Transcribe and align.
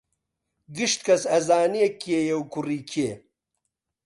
گشت 0.75 0.99
کەس 1.07 1.23
ئەزانێ 1.31 1.87
کێیە 2.01 2.35
و 2.37 2.43
کوڕی 2.53 2.81
کێ 2.91 3.09